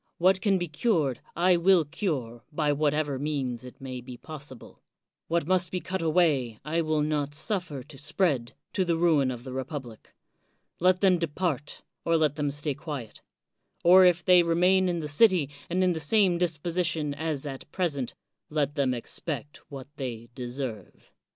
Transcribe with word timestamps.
What 0.17 0.41
can 0.41 0.57
be 0.57 0.67
cured, 0.67 1.19
I 1.35 1.57
will 1.57 1.85
cure, 1.85 2.43
by 2.51 2.73
whatever 2.73 3.19
means 3.19 3.63
it 3.63 3.79
may 3.79 4.01
be 4.01 4.17
possible. 4.17 4.81
What 5.27 5.45
must 5.45 5.69
be 5.69 5.79
cut 5.79 6.01
away, 6.01 6.59
I 6.65 6.81
will 6.81 7.03
not 7.03 7.35
suffer 7.35 7.83
to 7.83 7.97
spread, 7.99 8.53
to 8.73 8.83
the 8.83 8.97
ruin 8.97 9.29
of 9.29 9.43
the 9.43 9.53
republic. 9.53 10.15
Let 10.79 11.01
them 11.01 11.19
depart, 11.19 11.83
or 12.03 12.17
let 12.17 12.35
them 12.35 12.49
stay 12.49 12.73
quiet; 12.73 13.21
or 13.83 14.03
if 14.03 14.25
they 14.25 14.41
remain 14.41 14.89
in 14.89 15.01
the 15.01 15.07
city 15.07 15.51
and 15.69 15.83
in 15.83 15.93
the 15.93 15.99
same 15.99 16.39
disposition 16.39 17.13
as 17.13 17.45
at 17.45 17.71
present, 17.71 18.15
let 18.49 18.73
them 18.73 18.95
expect 18.95 19.57
what 19.69 19.87
they 19.97 20.29
deserve. 20.33 21.11